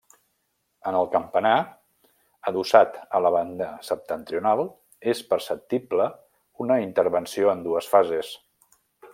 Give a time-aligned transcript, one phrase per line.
[0.91, 1.57] En el campanar,
[2.53, 4.65] adossat a la banda septentrional,
[5.15, 6.09] és perceptible
[6.67, 8.37] una intervenció en dues fases.